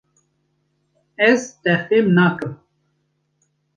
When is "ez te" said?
1.27-1.71